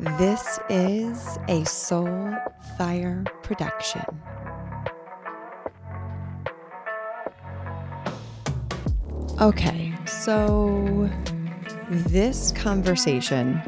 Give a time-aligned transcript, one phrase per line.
[0.00, 2.34] This is a Soul
[2.78, 4.00] Fire production.
[9.42, 11.10] Okay, so
[11.90, 13.60] this conversation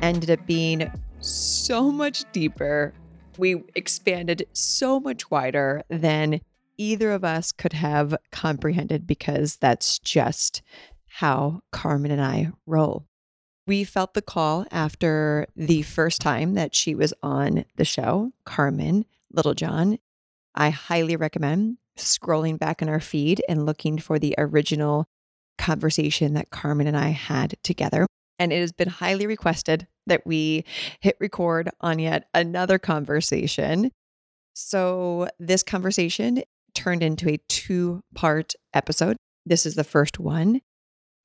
[0.00, 0.90] ended up being
[1.20, 2.94] so much deeper.
[3.36, 6.40] We expanded so much wider than
[6.78, 10.62] either of us could have comprehended because that's just
[11.08, 13.07] how Carmen and I roll.
[13.68, 19.04] We felt the call after the first time that she was on the show, Carmen
[19.30, 19.98] Littlejohn.
[20.54, 25.06] I highly recommend scrolling back in our feed and looking for the original
[25.58, 28.06] conversation that Carmen and I had together.
[28.38, 30.64] And it has been highly requested that we
[31.00, 33.90] hit record on yet another conversation.
[34.54, 36.42] So, this conversation
[36.74, 39.18] turned into a two part episode.
[39.44, 40.62] This is the first one.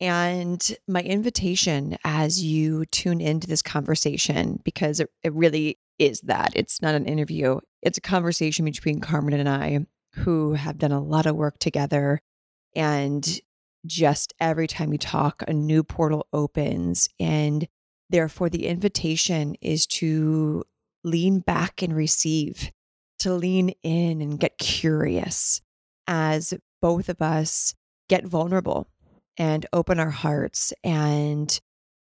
[0.02, 6.52] And my invitation as you tune into this conversation, because it, it really is that
[6.56, 11.02] it's not an interview, it's a conversation between Carmen and I who have done a
[11.02, 12.22] lot of work together.
[12.76, 13.40] And
[13.86, 17.10] just every time we talk, a new portal opens.
[17.20, 17.68] And
[18.10, 20.64] therefore, the invitation is to
[21.04, 22.72] lean back and receive,
[23.20, 25.62] to lean in and get curious
[26.08, 27.76] as both of us
[28.10, 28.88] get vulnerable
[29.38, 31.60] and open our hearts and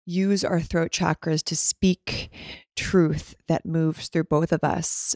[0.05, 2.29] use our throat chakras to speak
[2.75, 5.15] truth that moves through both of us.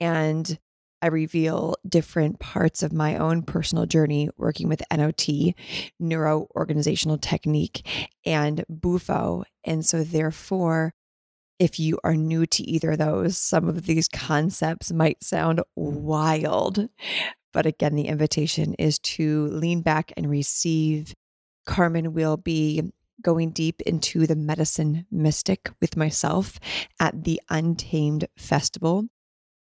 [0.00, 0.58] And
[1.02, 5.28] I reveal different parts of my own personal journey working with NOT,
[5.98, 7.84] neuro organizational technique,
[8.24, 9.42] and BUFO.
[9.64, 10.94] And so, therefore,
[11.58, 16.88] if you are new to either of those, some of these concepts might sound wild.
[17.52, 21.14] But again, the invitation is to lean back and receive.
[21.64, 26.58] Carmen will be going deep into the medicine mystic with myself
[26.98, 29.08] at the Untamed Festival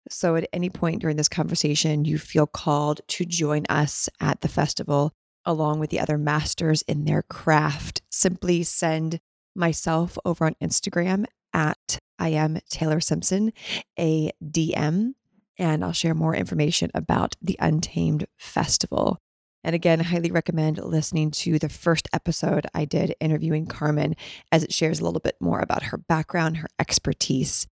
[0.09, 4.47] so, at any point during this conversation, you feel called to join us at the
[4.47, 5.13] festival
[5.45, 9.19] along with the other masters in their craft, simply send
[9.55, 13.53] myself over on Instagram at I am Taylor Simpson
[13.97, 15.13] a DM,
[15.57, 19.19] and I'll share more information about the Untamed Festival.
[19.63, 24.15] And again, I highly recommend listening to the first episode I did interviewing Carmen
[24.51, 27.67] as it shares a little bit more about her background, her expertise.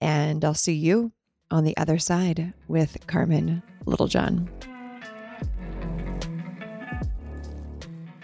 [0.00, 1.12] And I'll see you
[1.50, 4.50] on the other side with Carmen Littlejohn.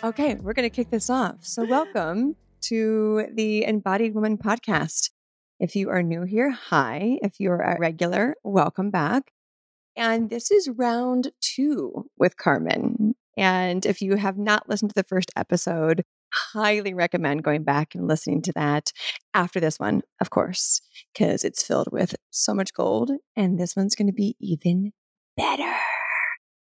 [0.04, 1.36] Okay, we're going to kick this off.
[1.40, 5.10] So, welcome to the Embodied Woman podcast.
[5.58, 7.18] If you are new here, hi.
[7.22, 9.32] If you're a regular, welcome back.
[9.96, 13.14] And this is round two with Carmen.
[13.36, 18.06] And if you have not listened to the first episode, highly recommend going back and
[18.06, 18.92] listening to that
[19.32, 23.10] after this one, of course, because it's filled with so much gold.
[23.36, 24.92] And this one's going to be even
[25.36, 25.74] better.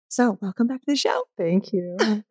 [0.10, 1.24] So, welcome back to the show.
[1.38, 1.96] Thank you.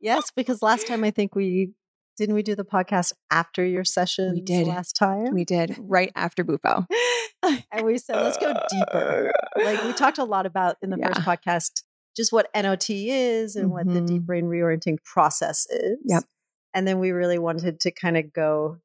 [0.00, 1.72] yes, because last time I think we
[2.16, 4.32] didn't we do the podcast after your session?
[4.34, 5.34] We did last time.
[5.34, 6.86] We did right after Bufo,
[7.42, 9.32] and we said let's go deeper.
[9.56, 11.08] Like we talked a lot about in the yeah.
[11.08, 11.82] first podcast,
[12.16, 13.72] just what NOT is and mm-hmm.
[13.72, 14.26] what the deep mm-hmm.
[14.26, 15.98] brain reorienting process is.
[16.04, 16.24] Yep.
[16.72, 18.78] And then we really wanted to kind of go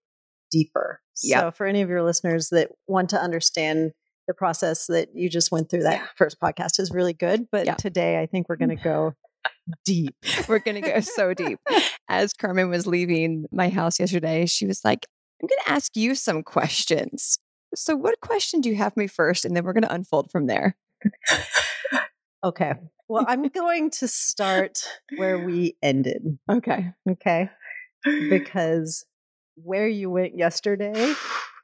[0.51, 1.01] deeper.
[1.23, 1.39] Yep.
[1.39, 3.91] So for any of your listeners that want to understand
[4.27, 6.07] the process that you just went through, that yeah.
[6.15, 7.47] first podcast is really good.
[7.51, 9.15] But today I think we're going to go
[9.85, 10.15] deep.
[10.47, 11.59] We're going to go so deep.
[12.09, 15.05] As Carmen was leaving my house yesterday, she was like,
[15.41, 17.39] I'm going to ask you some questions.
[17.75, 19.45] So, what question do you have me first?
[19.45, 20.75] And then we're going to unfold from there.
[22.43, 22.73] okay.
[23.07, 24.83] Well, I'm going to start
[25.17, 26.39] where we ended.
[26.49, 26.93] Okay.
[27.09, 27.49] Okay
[28.03, 29.05] because
[29.55, 31.13] where you went yesterday,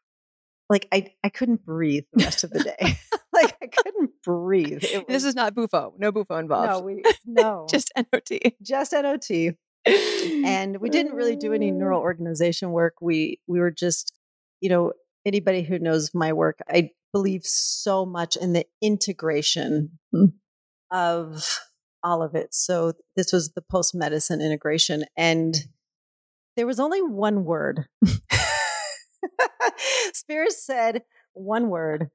[0.70, 2.98] like I, I couldn't breathe the rest of the day.
[3.44, 4.84] like I couldn't breathe.
[4.84, 5.94] Was, this is not Bufo.
[5.98, 6.70] No Bufo involved.
[6.70, 7.68] No, we no.
[7.70, 8.30] Just NOT.
[8.62, 9.56] Just NOT.
[10.46, 12.96] and we didn't really do any neural organization work.
[13.02, 14.14] We we were just,
[14.62, 14.94] you know,
[15.26, 20.26] anybody who knows my work, I believe so much in the integration hmm.
[20.92, 21.46] of
[22.04, 22.54] all of it.
[22.54, 25.56] So this was the post medicine integration and
[26.56, 27.88] there was only one word.
[30.14, 31.04] Spirit said
[31.34, 32.10] one word.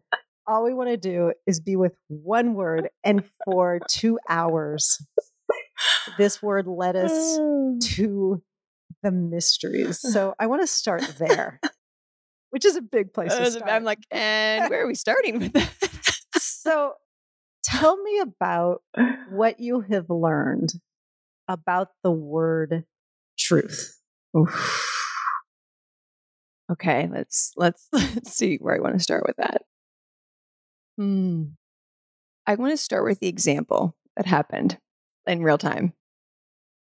[0.50, 2.88] All we want to do is be with one word.
[3.04, 5.00] And for two hours,
[6.18, 7.12] this word led us
[7.94, 8.42] to
[9.04, 10.00] the mysteries.
[10.00, 11.60] So I want to start there,
[12.50, 13.70] which is a big place to start.
[13.70, 15.70] I'm like, and where are we starting with that?
[16.34, 16.94] so
[17.62, 18.82] tell me about
[19.30, 20.70] what you have learned
[21.46, 22.86] about the word
[23.38, 24.00] truth.
[24.36, 24.88] Oof.
[26.72, 29.62] Okay, let's let's let's see where I want to start with that.
[31.00, 31.44] Hmm.
[32.46, 34.76] I want to start with the example that happened
[35.26, 35.94] in real time.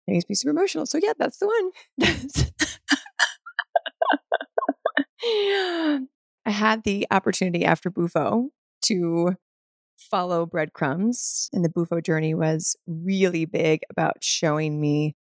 [0.05, 0.85] It makes me super emotional.
[0.85, 1.71] So yeah, that's the one.
[6.45, 8.49] I had the opportunity after Bufo
[8.87, 9.37] to
[9.97, 15.15] follow breadcrumbs, and the Bufo journey was really big about showing me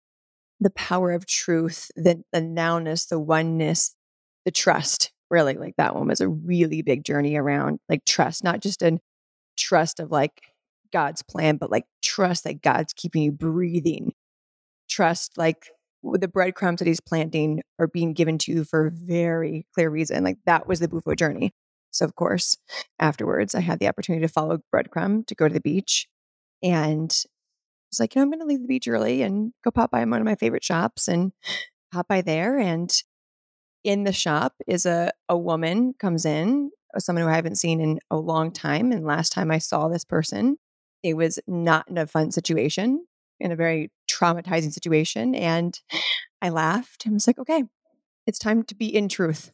[0.60, 3.96] the power of truth, the, the nowness, the oneness,
[4.44, 5.10] the trust.
[5.30, 8.98] Really, like that one was a really big journey around like trust, not just a
[9.56, 10.40] trust of like
[10.92, 14.12] God's plan, but like trust that God's keeping you breathing.
[14.88, 15.70] Trust like
[16.02, 20.22] the breadcrumbs that he's planting are being given to you for a very clear reason.
[20.22, 21.52] Like that was the Bufo journey.
[21.90, 22.56] So, of course,
[23.00, 26.06] afterwards, I had the opportunity to follow Breadcrumb to go to the beach.
[26.62, 27.10] And
[27.90, 30.04] was like, you know, I'm going to leave the beach early and go pop by
[30.04, 31.32] one of my favorite shops and
[31.92, 32.58] pop by there.
[32.58, 32.92] And
[33.86, 37.80] in the shop is a, a woman comes in, uh, someone who I haven't seen
[37.80, 38.90] in a long time.
[38.90, 40.56] And last time I saw this person,
[41.04, 43.06] it was not in a fun situation,
[43.38, 45.36] in a very traumatizing situation.
[45.36, 45.78] And
[46.42, 47.62] I laughed and was like, okay,
[48.26, 49.52] it's time to be in truth.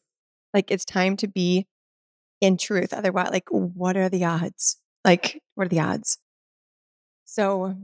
[0.55, 1.67] Like it's time to be
[2.41, 2.95] in truth.
[2.95, 4.79] Otherwise, like, what are the odds?
[5.05, 6.19] Like, what are the odds?
[7.27, 7.77] So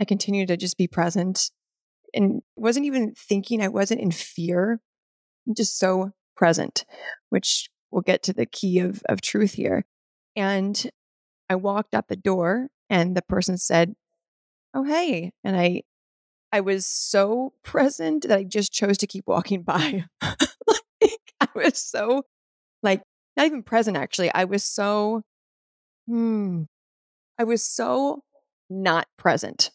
[0.00, 1.52] I continued to just be present
[2.12, 4.80] and wasn't even thinking, I wasn't in fear,
[5.54, 6.84] just so present,
[7.30, 9.84] which we'll get to the key of, of truth here.
[10.34, 10.90] And
[11.48, 13.94] I walked out the door and the person said,
[14.74, 15.32] Oh, hey.
[15.42, 15.82] And I,
[16.52, 20.04] I was so present that I just chose to keep walking by.
[20.22, 22.22] like, I was so
[22.82, 23.02] like
[23.36, 24.32] not even present actually.
[24.32, 25.22] I was so
[26.06, 26.62] hmm
[27.38, 28.22] I was so
[28.70, 29.70] not present.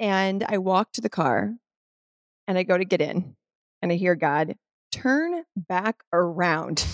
[0.00, 1.54] And I walk to the car
[2.48, 3.36] and I go to get in
[3.80, 4.56] and I hear God
[4.94, 6.86] turn back around.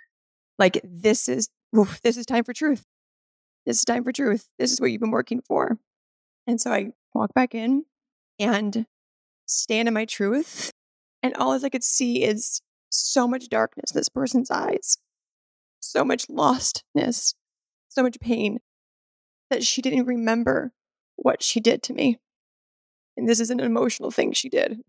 [0.58, 2.84] like this is oof, this is time for truth.
[3.66, 4.48] This is time for truth.
[4.58, 5.78] This is what you've been working for.
[6.46, 7.84] And so I walk back in
[8.38, 8.86] and
[9.46, 10.72] stand in my truth.
[11.22, 14.98] And all as I could see is so much darkness in this person's eyes
[15.80, 17.34] so much lostness,
[17.88, 18.60] so much pain
[19.50, 20.72] that she didn't remember
[21.16, 22.18] what she did to me.
[23.16, 24.80] And this is an emotional thing she did.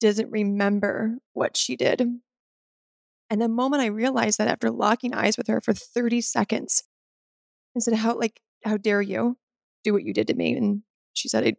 [0.00, 2.00] Doesn't remember what she did.
[3.30, 6.82] And the moment I realized that after locking eyes with her for 30 seconds
[7.74, 9.36] and said, How like, how dare you
[9.84, 10.56] do what you did to me?
[10.56, 10.82] And
[11.12, 11.54] she said, I,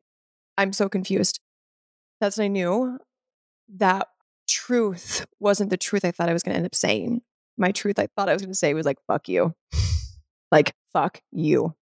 [0.58, 1.40] I'm so confused.
[2.20, 3.00] That's when I knew
[3.78, 4.08] that
[4.48, 7.22] truth wasn't the truth I thought I was going to end up saying
[7.58, 9.56] my truth I thought I was going to say was like, fuck you.
[10.52, 11.76] like, fuck you.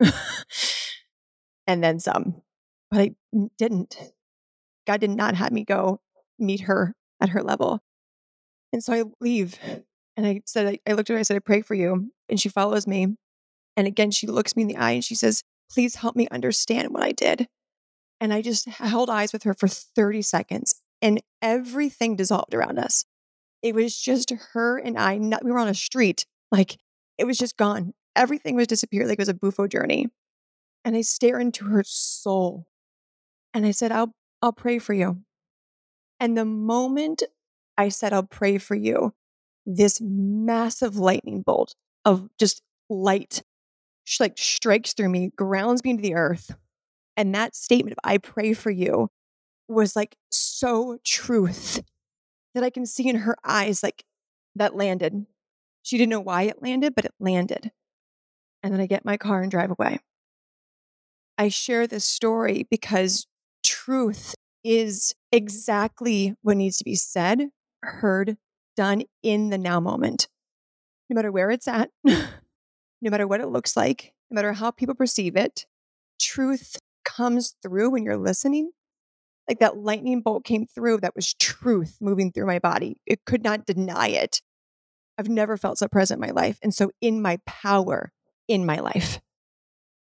[1.66, 2.42] and then some.
[2.90, 3.14] But I
[3.58, 3.96] didn't.
[4.86, 6.00] God did not have me go
[6.38, 7.80] meet her at her level.
[8.72, 9.58] And so I leave.
[10.16, 12.10] And I said, I, looked at her, I said, I pray for you.
[12.28, 13.16] And she follows me.
[13.76, 16.92] And again, she looks me in the eye and she says, Please help me understand
[16.92, 17.48] what I did.
[18.20, 23.04] And I just held eyes with her for 30 seconds and everything dissolved around us.
[23.62, 25.18] It was just her and I.
[25.18, 26.26] Not, we were on a street.
[26.50, 26.78] Like
[27.18, 27.94] it was just gone.
[28.14, 29.08] Everything was disappeared.
[29.08, 30.08] Like it was a bufo journey.
[30.84, 32.66] And I stare into her soul.
[33.54, 35.22] And I said, I'll, I'll pray for you.
[36.20, 37.22] And the moment
[37.78, 39.14] I said, I'll pray for you,
[39.64, 43.42] this massive lightning bolt of just light
[44.20, 46.54] like strikes through me, grounds me into the earth.
[47.16, 49.08] And that statement of I pray for you
[49.68, 51.82] was like so truth
[52.54, 54.04] that I can see in her eyes, like
[54.56, 55.26] that landed.
[55.82, 57.70] She didn't know why it landed, but it landed.
[58.62, 59.98] And then I get my car and drive away.
[61.38, 63.26] I share this story because
[63.84, 64.34] truth
[64.64, 67.48] is exactly what needs to be said,
[67.82, 68.36] heard,
[68.76, 70.28] done in the now moment.
[71.10, 72.20] No matter where it's at, no
[73.02, 75.66] matter what it looks like, no matter how people perceive it,
[76.20, 78.70] truth comes through when you're listening
[79.48, 82.96] like that lightning bolt came through that was truth moving through my body.
[83.06, 84.40] It could not deny it.
[85.18, 88.12] I've never felt so present in my life and so in my power
[88.48, 89.20] in my life.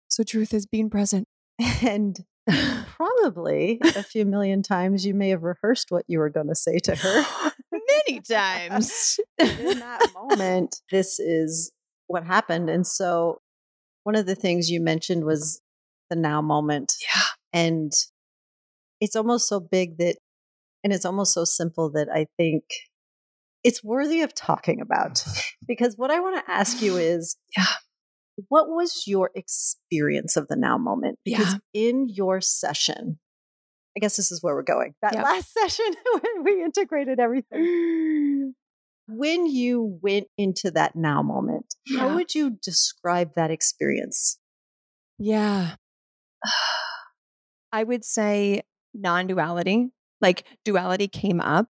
[0.09, 1.29] So truth is being present.
[1.83, 2.19] And
[2.97, 6.79] probably a few million times you may have rehearsed what you were going to say
[6.79, 7.25] to her.
[7.73, 9.21] Many times.
[9.39, 11.73] in that moment, this is
[12.07, 12.71] what happened.
[12.71, 13.41] And so
[14.05, 15.61] one of the things you mentioned was
[16.11, 16.95] the now moment.
[17.03, 17.23] Yeah.
[17.53, 17.93] And
[19.01, 20.17] it's almost so big that,
[20.83, 22.65] and it's almost so simple that I think
[23.65, 25.25] it's worthy of talking about.
[25.67, 27.67] Because what I want to ask you is, yeah.
[28.49, 31.19] What was your experience of the now moment?
[31.25, 31.89] Because yeah.
[31.89, 33.19] in your session,
[33.97, 34.95] I guess this is where we're going.
[35.03, 35.25] That Yep.
[35.25, 38.55] last session when we integrated everything.
[39.09, 44.39] When you went into that now moment, how would you describe that experience?
[45.19, 45.77] Yeah.
[47.73, 48.63] I would say
[48.95, 49.89] non duality.
[50.21, 51.69] Like duality came up,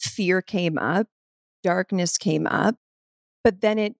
[0.00, 1.06] fear came up,
[1.62, 2.76] darkness came up,
[3.44, 3.96] but then it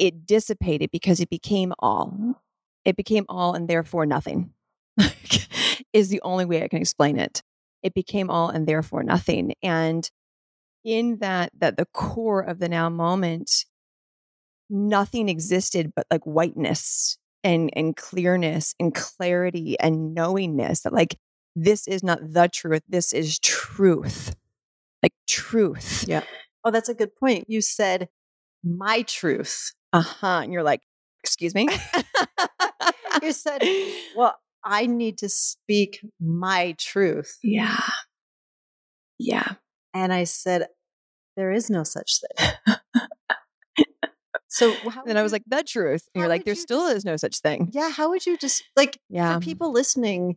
[0.00, 2.42] it dissipated because it became all.
[2.84, 4.52] It became all and therefore nothing.
[5.92, 7.42] is the only way I can explain it.
[7.82, 9.54] It became all and therefore nothing.
[9.62, 10.10] And
[10.84, 13.66] in that that the core of the now moment
[14.70, 21.16] nothing existed but like whiteness and and clearness and clarity and knowingness that like
[21.54, 24.34] this is not the truth this is truth
[25.02, 26.24] like truth Yeah.
[26.64, 27.44] Oh, that's a good point.
[27.48, 28.08] You said
[28.62, 29.72] my truth.
[29.92, 30.82] Uh-huh and you're like
[31.22, 31.68] excuse me
[33.22, 33.60] You said,
[34.16, 37.38] well, I need to speak my truth.
[37.42, 37.78] yeah
[39.18, 39.54] yeah
[39.92, 40.68] And I said,
[41.36, 42.48] there is no such thing.
[44.48, 44.72] so,
[45.06, 47.16] then i was like the truth and you're like there you still des- is no
[47.16, 50.36] such thing yeah, how would you just like yeah for people listening?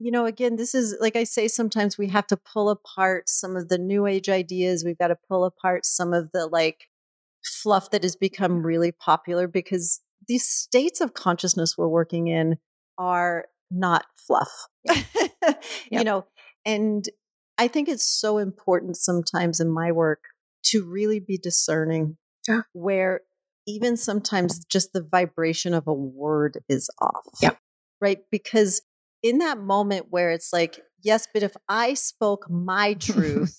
[0.00, 3.56] You know, again, this is like I say, sometimes we have to pull apart some
[3.56, 4.84] of the new age ideas.
[4.84, 6.87] We've got to pull apart some of the like
[7.48, 12.58] fluff that has become really popular because these states of consciousness we're working in
[12.98, 14.66] are not fluff.
[14.88, 14.94] you
[15.90, 16.04] Yep.
[16.06, 16.26] know,
[16.64, 17.04] and
[17.58, 20.20] I think it's so important sometimes in my work
[20.66, 22.16] to really be discerning
[22.48, 22.62] Yeah.
[22.72, 23.20] where
[23.66, 27.26] even sometimes just the vibration of a word is off.
[27.42, 27.58] Yep.
[28.00, 28.18] Right?
[28.30, 28.80] Because
[29.22, 33.56] in that moment where it's like, yes, but if I spoke my truth,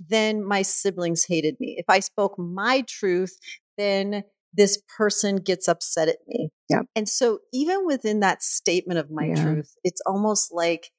[0.08, 1.76] then my siblings hated me.
[1.78, 3.36] If I spoke my truth,
[3.78, 6.50] then this person gets upset at me.
[6.68, 6.82] Yeah.
[6.94, 9.42] And so even within that statement of my Yeah.
[9.42, 10.90] truth, it's almost like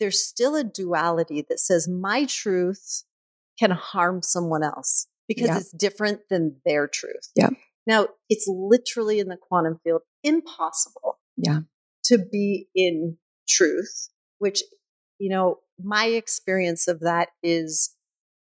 [0.00, 3.04] there's still a duality that says my truth
[3.58, 5.56] can harm someone else because Yep.
[5.58, 7.30] it's different than their truth.
[7.34, 7.50] Yeah.
[7.86, 11.60] Now, it's literally in the quantum field impossible yeah
[12.04, 14.62] to be in truth, which,
[15.18, 17.94] you know, my experience of that is,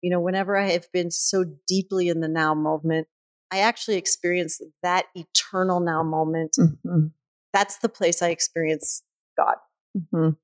[0.03, 3.09] you know, whenever I have been so deeply in the now moment,
[3.51, 6.57] I actually experience that eternal now moment.
[6.59, 7.13] Mhm.
[7.53, 9.03] That's the place I experience
[9.37, 9.57] God
[9.97, 10.37] Mhm.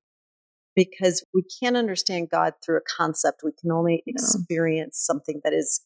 [0.75, 3.41] because we can't understand God through a concept.
[3.43, 4.13] We can only No.
[4.13, 5.85] experience something that is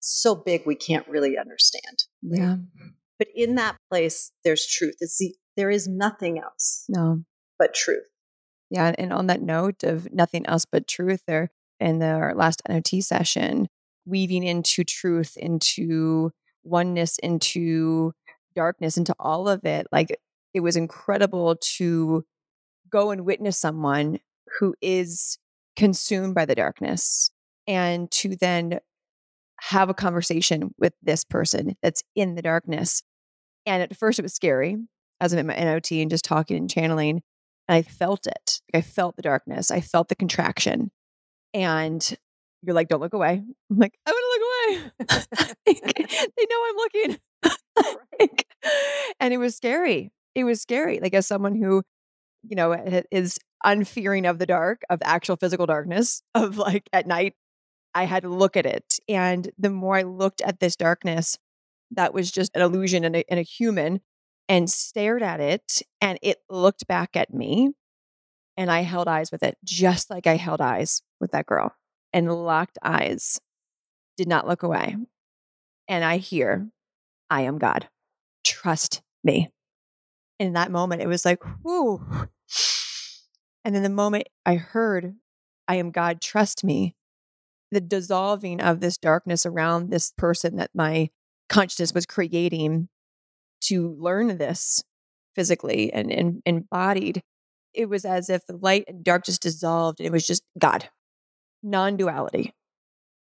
[0.00, 2.04] so big we can't really understand.
[2.22, 2.58] yeah
[3.18, 4.96] But in that place, there's truth.
[5.00, 7.24] It's the, there is nothing else no
[7.58, 8.08] but truth.
[8.74, 12.88] Yeah, and on that note of nothing else but truth, there in our last NOT
[13.02, 13.68] session,
[14.04, 16.32] weaving into truth, into
[16.64, 18.12] oneness, into
[18.56, 20.18] darkness, into all of it, like
[20.54, 22.24] it was incredible to
[22.90, 24.18] go and witness someone
[24.60, 25.38] who is
[25.76, 27.30] consumed by the darkness
[27.68, 28.80] and to then
[29.60, 33.02] have a conversation with this person that's in the darkness.
[33.66, 34.76] And at first it was scary
[35.20, 37.22] as I'm in my NOT and just talking and channeling.
[37.68, 38.60] And I felt it.
[38.74, 39.70] I felt the darkness.
[39.70, 40.90] I felt the contraction.
[41.52, 42.16] And
[42.62, 43.42] you're like, don't look away.
[43.70, 45.44] I'm like, I want to look away.
[45.66, 47.18] they know I'm looking.
[48.20, 48.46] Like,
[49.18, 50.12] and it was scary.
[50.36, 51.00] It was scary.
[51.00, 51.82] Like, as someone who,
[52.44, 52.72] you know,
[53.10, 57.34] is unfearing of the dark, of actual physical darkness, of like at night,
[57.94, 58.98] I had to look at it.
[59.08, 61.36] And the more I looked at this darkness,
[61.90, 64.00] that was just an illusion and a, and a human,
[64.48, 67.70] and stared at it, and it looked back at me.
[68.56, 71.74] And I held eyes with it, just like I held eyes with that girl
[72.12, 73.40] and locked eyes,
[74.16, 74.96] did not look away.
[75.88, 76.68] And I hear,
[77.28, 77.88] I am God.
[78.44, 79.50] Trust me.
[80.38, 82.00] In that moment, it was like, whoo.
[83.64, 85.14] And then the moment I heard,
[85.66, 86.94] I am God, trust me,
[87.72, 91.10] the dissolving of this darkness around this person that my
[91.48, 92.88] consciousness was creating
[93.68, 94.82] to learn this
[95.34, 97.22] physically and, and embodied,
[97.72, 100.88] it was as if the light and dark just dissolved and it was just God,
[101.62, 102.54] non duality,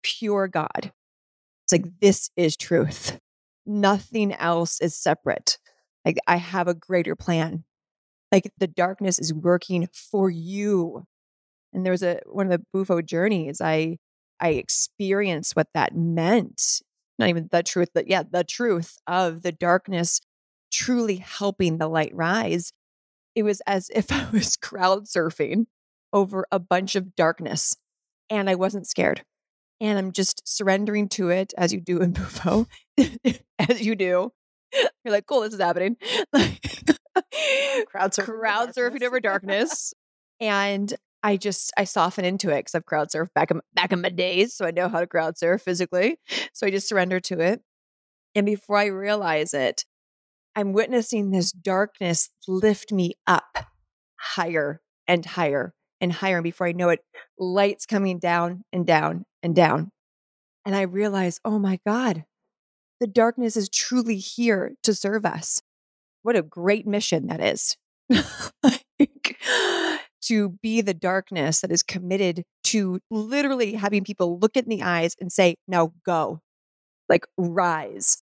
[0.02, 0.93] pure God.
[1.64, 3.19] It's like, this is truth.
[3.66, 5.59] Nothing else is separate.
[6.05, 7.64] Like, I have a greater plan.
[8.31, 11.05] Like, the darkness is working for you.
[11.73, 13.99] And there was a one of the Bufo journeys, I
[14.40, 16.83] I experienced what that meant.
[17.18, 20.20] Not even the truth, but yeah, the truth of the darkness
[20.73, 22.73] truly helping the light rise.
[23.35, 25.66] It was as if I was crowd surfing
[26.12, 27.76] over a bunch of darkness
[28.30, 29.25] and I wasn't scared.
[29.80, 32.66] And I'm just surrendering to it as you do in Bufo,
[33.58, 34.32] as you do.
[35.04, 35.96] You're like, cool, this is happening.
[37.87, 39.94] Crowd surfing crowd surfing over darkness.
[40.40, 40.94] and
[41.26, 44.11] I just I soften into it because I've crowd surfed back in back in my
[44.11, 46.18] days, so I know how to crowd surf physically.
[46.52, 47.61] So I just surrender to it.
[48.37, 49.85] And before I realize it,
[50.54, 53.59] I'm witnessing this darkness lift me up
[54.16, 56.37] higher and higher and higher.
[56.37, 57.00] And before I know it,
[57.38, 59.90] light's coming down and down and down.
[60.64, 62.25] And I realize, oh my God,
[63.00, 65.61] the darkness is truly here to serve us.
[66.23, 67.76] What a great mission that is.
[68.62, 69.38] like,
[70.28, 75.14] to be the darkness that is committed to literally having people look in the eyes
[75.21, 76.40] and say, now go,
[77.09, 78.23] like rise.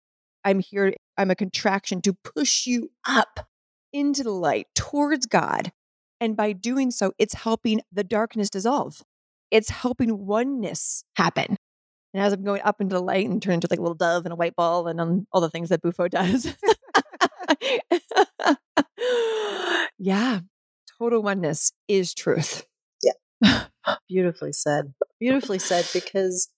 [0.44, 0.94] I'm here.
[1.16, 3.48] I'm a contraction to push you up
[3.92, 5.72] into the light towards God.
[6.20, 9.02] And by doing so, it's helping the darkness dissolve.
[9.50, 11.56] It's helping oneness happen.
[12.14, 14.24] And as I'm going up into the light and turn into like a little dove
[14.24, 16.54] and a white ball and um, all the things that Bufo does.
[19.98, 20.40] yeah,
[20.98, 22.66] total oneness is truth.
[23.02, 23.64] Yeah.
[24.08, 24.94] Beautifully said.
[25.20, 26.48] Beautifully said because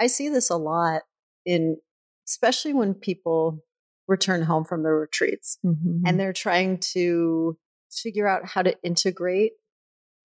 [0.00, 1.02] I see this a lot
[1.46, 1.76] in
[2.26, 3.62] especially when people
[4.08, 6.06] return home from their retreats mm-hmm.
[6.06, 7.56] and they're trying to
[7.90, 9.52] figure out how to integrate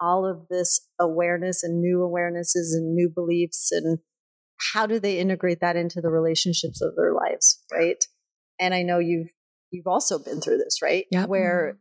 [0.02, 4.00] all of this awareness and new awarenesses and new beliefs and
[4.74, 8.06] how do they integrate that into the relationships of their lives right
[8.60, 9.30] and i know you've
[9.72, 11.78] you've also been through this right yeah where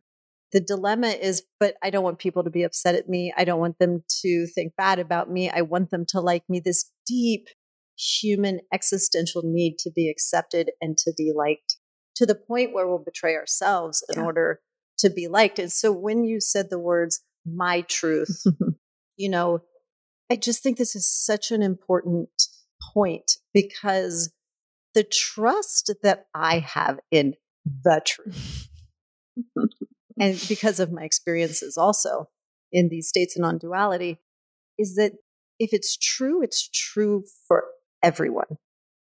[0.53, 3.33] the dilemma is but i don't want people to be upset at me.
[3.37, 5.51] I don't want them to think bad about me.
[5.51, 6.61] I want them to like me.
[6.65, 7.49] This deep
[7.97, 11.77] human existential need to be accepted and to be liked
[12.17, 14.25] to the point where we'll betray ourselves in yeah.
[14.25, 14.61] order
[14.99, 15.59] to be liked.
[15.59, 17.21] And so when you said the words
[17.55, 18.43] my truth
[19.17, 19.61] you know
[20.31, 22.29] i just think this is such an important
[22.95, 24.33] point because
[24.95, 27.35] the trust that i have in
[27.85, 28.69] the truth
[30.21, 32.29] and because of my experiences also
[32.73, 34.19] in these states of non duality,
[34.79, 35.13] is that
[35.59, 37.65] if it's true, it's true for
[38.03, 38.59] everyone,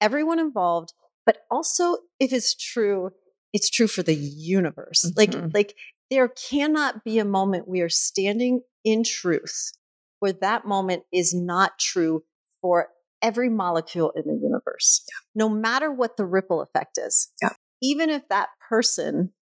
[0.00, 0.92] everyone involved,
[1.26, 3.10] but also if it's true,
[3.52, 5.04] it's true for the universe.
[5.04, 5.18] Mm-hmm.
[5.18, 5.74] Like, like
[6.10, 9.72] there cannot be a moment we are standing in truth
[10.20, 12.24] where that moment is not true
[12.60, 12.88] for
[13.22, 15.18] every molecule in the universe, yeah.
[15.34, 17.28] no matter what the ripple effect is.
[17.42, 17.50] Yeah.
[17.82, 19.32] Even if that person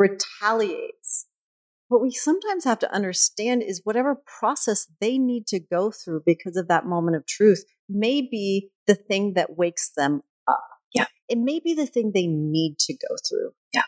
[0.00, 1.26] retaliates.
[1.88, 6.56] What we sometimes have to understand is whatever process they need to go through because
[6.56, 10.62] of that moment of truth may be the thing that wakes them up.
[10.94, 11.06] Yeah.
[11.28, 13.50] It may be the thing they need to go through.
[13.74, 13.82] Yeah.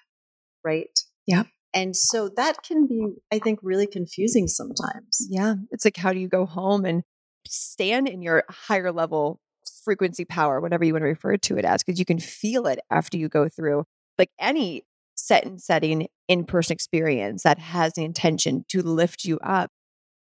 [0.64, 0.98] Right?
[1.26, 1.44] Yeah.
[1.72, 5.26] And so that can be, I think, really confusing sometimes.
[5.30, 5.54] Yeah.
[5.70, 7.04] It's like, how do you go home and
[7.46, 9.40] stand in your higher level
[9.84, 12.80] frequency power, whatever you want to refer to it as, because you can feel it
[12.90, 13.84] after you go through
[14.18, 19.38] like any set and setting in person experience that has the intention to lift you
[19.40, 19.70] up.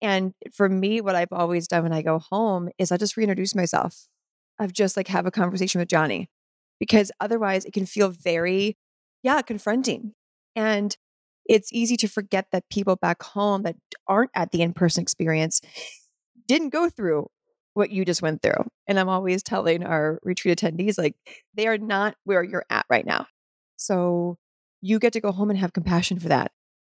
[0.03, 3.55] And for me, what I've always done when I go home is I just reintroduce
[3.55, 4.07] myself.
[4.59, 6.29] I've just like have a conversation with Johnny
[6.79, 8.77] because otherwise it can feel very,
[9.23, 10.15] yeah, confronting.
[10.57, 10.97] And
[11.47, 13.77] it's easy to forget that people back home that
[14.07, 15.61] aren't at the in person experience
[16.47, 17.29] didn't go through
[17.75, 18.65] what you just went through.
[18.87, 21.15] And I'm always telling our retreat attendees, like,
[21.55, 23.27] they are not where you're at right now.
[23.77, 24.37] So
[24.81, 26.53] you get to go home and have compassion for that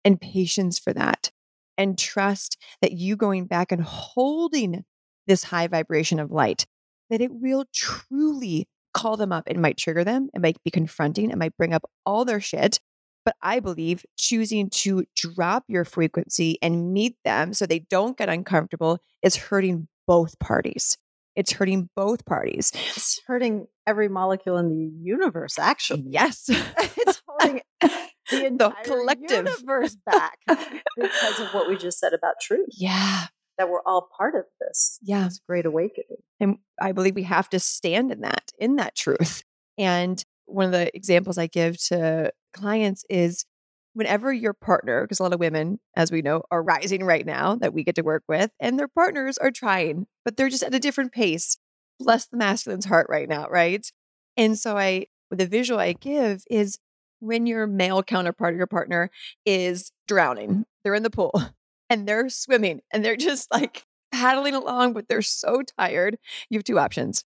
[0.05, 1.31] and patience for that
[1.77, 4.85] and trust that you going back and holding
[5.27, 6.65] this high vibration of light,
[7.09, 9.45] that it will truly call them up.
[9.47, 12.79] It might trigger them, it might be confronting, it might bring up all their shit.
[13.25, 18.27] But I believe choosing to drop your frequency and meet them so they don't get
[18.27, 20.97] uncomfortable is hurting both parties.
[21.35, 22.71] It's hurting both parties.
[22.95, 26.05] It's hurting every molecule in the universe, actually.
[26.07, 26.45] Yes.
[26.49, 32.35] it's holding the entire the collective universe back because of what we just said about
[32.41, 32.69] truth.
[32.71, 33.25] Yeah.
[33.57, 34.99] That we're all part of this.
[35.01, 35.25] Yeah.
[35.25, 36.17] This great awakening.
[36.39, 39.43] And I believe we have to stand in that, in that truth.
[39.77, 43.45] And one of the examples I give to clients is
[43.93, 47.55] whenever your partner, because a lot of women, as we know, are rising right now
[47.55, 50.73] that we get to work with, and their partners are trying, but they're just at
[50.73, 51.57] a different pace.
[51.99, 53.89] Bless the masculine's heart right now, right?
[54.35, 56.79] And so I, the visual I give is
[57.19, 59.09] when your male counterpart, your partner,
[59.45, 61.31] is drowning, they're in the pool
[61.89, 66.17] and they're swimming and they're just like paddling along, but they're so tired.
[66.49, 67.23] You have two options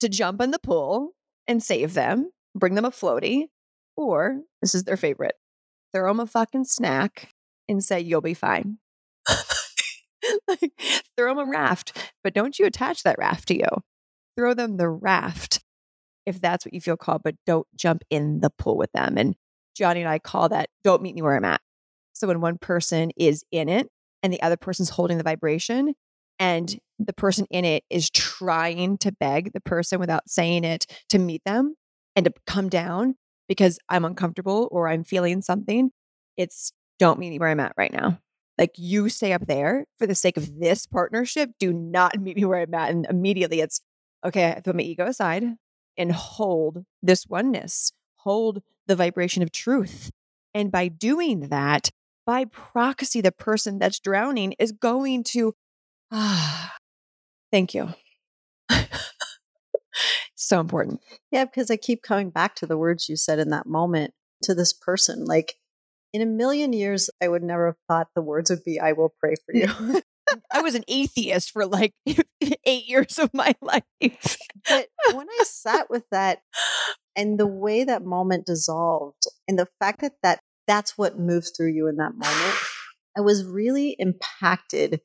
[0.00, 1.10] to jump in the pool
[1.46, 3.48] and save them, bring them a floaty,
[3.96, 5.34] or this is their favorite
[5.94, 7.30] throw them a fucking snack
[7.68, 8.78] and say, you'll be fine.
[10.48, 10.72] like,
[11.16, 13.68] throw them a raft, but don't you attach that raft to you.
[14.36, 15.62] Throw them the raft
[16.26, 19.16] if that's what you feel called, but don't jump in the pool with them.
[19.18, 19.34] And
[19.76, 21.60] Johnny and I call that don't meet me where I'm at.
[22.12, 23.88] So when one person is in it
[24.22, 25.94] and the other person's holding the vibration
[26.38, 31.18] and the person in it is trying to beg the person without saying it to
[31.18, 31.74] meet them
[32.16, 33.16] and to come down
[33.48, 35.90] because I'm uncomfortable or I'm feeling something,
[36.36, 38.18] it's don't meet me where I'm at right now.
[38.58, 41.50] Like you stay up there for the sake of this partnership.
[41.58, 42.90] Do not meet me where I'm at.
[42.90, 43.80] And immediately it's
[44.24, 45.44] okay, I put my ego aside
[45.96, 50.10] and hold this oneness, hold the vibration of truth.
[50.54, 51.90] And by doing that,
[52.26, 55.54] by proxy, the person that's drowning is going to,
[56.10, 56.74] ah,
[57.52, 57.92] thank you.
[60.46, 61.00] So important.
[61.30, 64.54] Yeah, because I keep coming back to the words you said in that moment to
[64.54, 65.24] this person.
[65.24, 65.54] Like,
[66.12, 69.12] in a million years, I would never have thought the words would be, I will
[69.20, 70.00] pray for you.
[70.50, 71.92] I was an atheist for like
[72.64, 74.36] eight years of my life.
[74.68, 76.38] but when I sat with that
[77.16, 81.72] and the way that moment dissolved and the fact that, that that's what moved through
[81.72, 82.58] you in that moment,
[83.16, 85.00] I was really impacted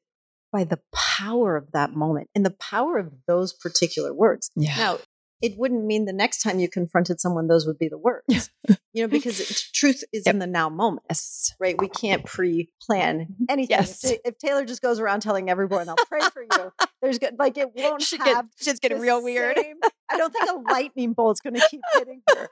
[0.51, 4.49] by the power of that moment and the power of those particular words.
[4.55, 4.75] Yeah.
[4.77, 4.97] Now,
[5.41, 8.49] it wouldn't mean the next time you confronted someone, those would be the words,
[8.93, 10.35] you know, because it, truth is yep.
[10.35, 11.05] in the now moment.
[11.09, 11.55] Yes.
[11.59, 11.79] Right.
[11.79, 13.45] We can't pre plan mm-hmm.
[13.47, 13.77] anything.
[13.77, 14.03] Yes.
[14.03, 17.57] If, if, Taylor just goes around telling everyone, I'll pray for you, there's good, like
[17.57, 18.49] it won't she have.
[18.57, 19.57] Get, shit's getting real weird.
[19.57, 19.77] Same,
[20.11, 22.49] I don't think a lightning bolt's going to keep hitting her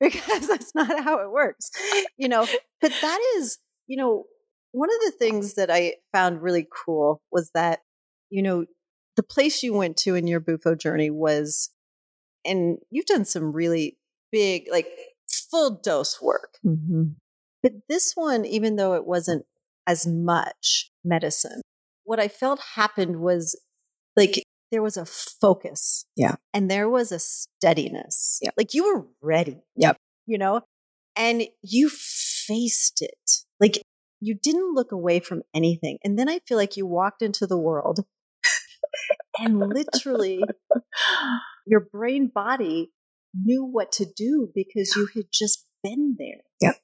[0.00, 1.70] because that's not how it works,
[2.16, 2.46] you know,
[2.80, 4.24] but that is, you know,
[4.72, 7.80] one of the things that I found really cool was that,
[8.30, 8.64] you know,
[9.16, 11.70] the place you went to in your Bufo journey was
[12.44, 13.98] and you've done some really
[14.32, 14.88] big, like
[15.50, 16.58] full dose work.
[16.64, 17.12] Mm-hmm.
[17.62, 19.44] But this one, even though it wasn't
[19.86, 21.60] as much medicine,
[22.04, 23.58] what I felt happened was
[24.16, 26.04] like there was a focus.
[26.16, 26.36] Yeah.
[26.54, 28.38] And there was a steadiness.
[28.42, 28.50] Yeah.
[28.56, 29.62] Like you were ready.
[29.76, 29.96] Yep.
[30.26, 30.62] You know,
[31.16, 33.30] and you faced it.
[33.58, 33.82] Like
[34.20, 35.98] you didn't look away from anything.
[36.04, 38.00] And then I feel like you walked into the world
[39.40, 40.42] and literally
[41.66, 42.92] your brain body
[43.34, 46.42] knew what to do because you had just been there.
[46.60, 46.76] Yep.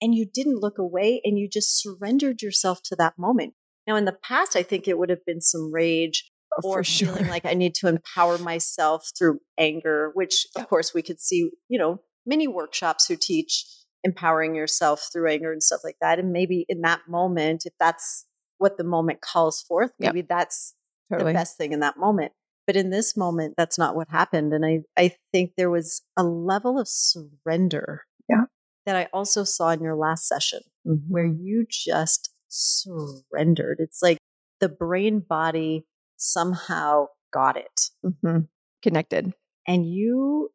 [0.00, 3.54] And you didn't look away and you just surrendered yourself to that moment.
[3.86, 6.30] Now, in the past, I think it would have been some rage
[6.62, 7.08] oh, or sure.
[7.08, 11.50] feeling like I need to empower myself through anger, which, of course, we could see,
[11.68, 13.64] you know, many workshops who teach
[14.02, 16.18] empowering yourself through anger and stuff like that.
[16.18, 18.26] And maybe in that moment, if that's
[18.58, 20.28] what the moment calls forth, maybe yep.
[20.28, 20.74] that's
[21.10, 21.32] totally.
[21.32, 22.32] the best thing in that moment.
[22.66, 24.52] But in this moment, that's not what happened.
[24.52, 28.44] And I, I think there was a level of surrender yeah.
[28.86, 31.12] that I also saw in your last session mm-hmm.
[31.12, 33.78] where you just surrendered.
[33.80, 34.18] It's like
[34.60, 35.84] the brain body
[36.16, 37.90] somehow got it.
[38.04, 38.44] Mm-hmm.
[38.82, 39.34] Connected.
[39.66, 40.50] And you,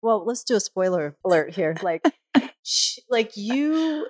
[0.00, 1.76] well, let's do a spoiler alert here.
[1.82, 2.02] Like,
[3.10, 4.06] like you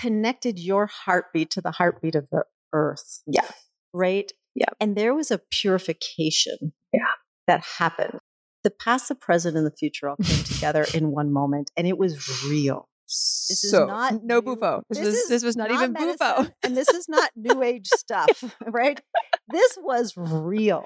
[0.00, 3.22] connected your heartbeat to the heartbeat of the earth.
[3.26, 3.48] Yeah.
[3.92, 4.32] Right.
[4.56, 4.70] Yeah.
[4.80, 7.00] And there was a purification yeah.
[7.46, 8.18] that happened.
[8.64, 11.98] The past, the present, and the future all came together in one moment, and it
[11.98, 12.88] was real.
[13.06, 14.82] This so, is not no new, bufo.
[14.88, 17.62] This, this was this was not, not even medicine, bufo, and this is not new
[17.62, 19.00] age stuff, right?
[19.48, 20.84] This was real,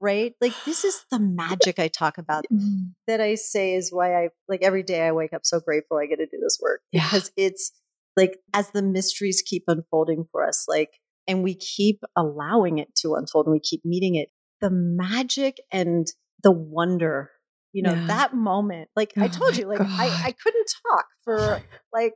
[0.00, 0.34] right?
[0.40, 2.44] Like this is the magic I talk about.
[2.52, 2.88] Mm-hmm.
[3.06, 6.06] That I say is why I like every day I wake up so grateful I
[6.06, 7.04] get to do this work yeah.
[7.04, 7.70] because it's
[8.16, 10.90] like as the mysteries keep unfolding for us, like
[11.28, 16.06] and we keep allowing it to unfold and we keep meeting it, the magic and
[16.42, 17.30] the wonder,
[17.72, 18.06] you know, yeah.
[18.08, 21.60] that moment, like oh I told you, like I, I couldn't talk for
[21.92, 22.14] like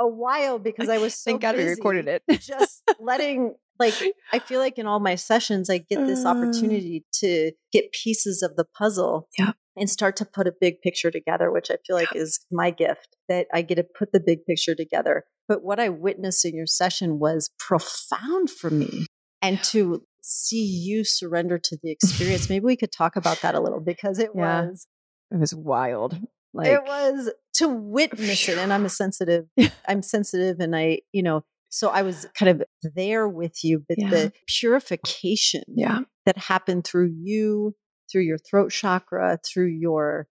[0.00, 2.22] a while because I was so Thank God we recorded it.
[2.40, 3.94] just letting like
[4.32, 6.28] I feel like in all my sessions I get this Uh.
[6.28, 9.52] opportunity to get pieces of the puzzle Yeah.
[9.76, 13.16] and start to put a big picture together, which I feel like is my gift
[13.28, 15.24] that I get to put the big picture together.
[15.50, 19.06] But what I witnessed in your session was profound for me.
[19.42, 23.60] And to see you surrender to the experience, maybe we could talk about that a
[23.60, 24.62] little because it Yeah.
[24.68, 24.86] was
[25.32, 26.16] It was wild.
[26.54, 29.46] Like it was to witness it and i'm a sensitive
[29.88, 32.64] i'm sensitive and i you know so i was kind of
[32.96, 34.10] there with you but Yeah.
[34.10, 36.00] the purification Yeah.
[36.26, 37.74] that happened through you
[38.10, 40.26] through your throat chakra through your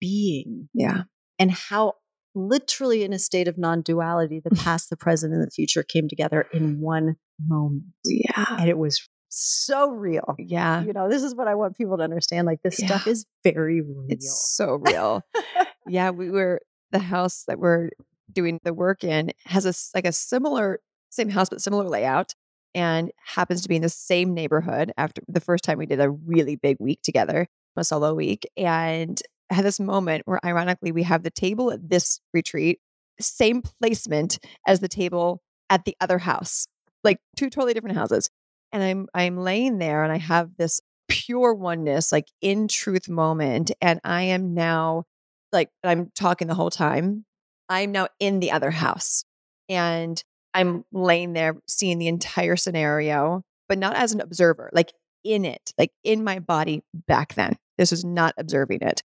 [0.00, 1.04] being Yeah.
[1.38, 1.94] and how
[2.34, 6.46] literally in a state of non-duality the past the present and the future came together
[6.52, 7.16] in one
[7.46, 8.44] moment Yeah.
[8.58, 10.82] and it was so real Yeah.
[10.84, 12.86] you know this is what i want people to understand like this Yeah.
[12.86, 15.22] stuff is very real It's so real.
[15.88, 16.60] yeah, we were
[16.92, 17.90] the house that we're
[18.32, 22.34] doing the work in has a, like a similar same house but similar layout
[22.74, 26.10] and happens to be in the same neighborhood after the first time we did a
[26.10, 31.22] really big week together, a solo week and had this moment where ironically we have
[31.22, 32.80] the table at this retreat
[33.20, 36.66] same placement as the table at the other house.
[37.02, 38.30] like two totally different houses.
[38.72, 43.70] And I'm I'm laying there and I have this pure oneness, like in truth moment.
[43.80, 45.04] And I am now
[45.52, 47.24] like I'm talking the whole time.
[47.68, 49.24] I'm now in the other house.
[49.68, 50.22] And
[50.54, 54.92] I'm laying there seeing the entire scenario, but not as an observer, like
[55.24, 57.56] in it, like in my body back then.
[57.76, 59.02] This was not observing it.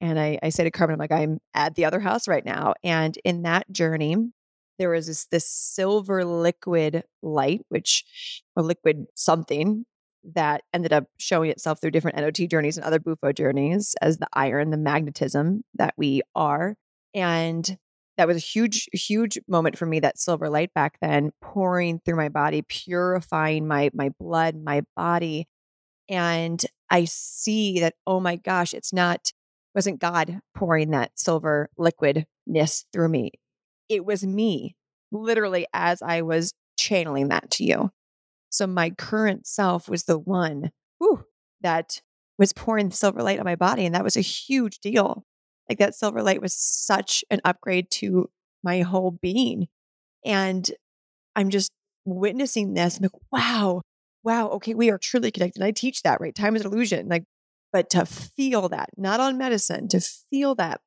[0.00, 2.74] And I, I say to Carmen, I'm like, I'm at the other house right now.
[2.84, 4.16] And in that journey,
[4.78, 8.04] there was this, this silver liquid light, which,
[8.56, 9.84] a liquid something
[10.34, 14.28] that ended up showing itself through different NOT journeys and other Bufo journeys as the
[14.32, 16.76] iron, the magnetism that we are.
[17.14, 17.76] And
[18.16, 22.16] that was a huge, huge moment for me, that silver light back then, pouring through
[22.16, 25.46] my body, purifying my my blood, my body.
[26.08, 29.30] And I see that, oh my gosh, it's not,
[29.78, 33.30] wasn't God pouring that silver liquidness through me.
[33.88, 34.74] It was me,
[35.12, 37.90] literally, as I was channeling that to you.
[38.50, 41.22] So my current self was the one whew,
[41.60, 42.00] that
[42.40, 43.86] was pouring silver light on my body.
[43.86, 45.24] And that was a huge deal.
[45.68, 48.28] Like that silver light was such an upgrade to
[48.64, 49.68] my whole being.
[50.24, 50.68] And
[51.36, 51.70] I'm just
[52.04, 52.96] witnessing this.
[52.96, 53.82] I'm like, wow,
[54.24, 55.62] wow, okay, we are truly connected.
[55.62, 56.34] I teach that, right?
[56.34, 57.06] Time is an illusion.
[57.06, 57.22] Like,
[57.72, 60.80] but to feel that, not on medicine, to feel that.